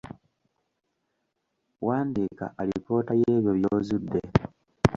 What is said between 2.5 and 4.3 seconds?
alipoota y’ebyo by’ozudde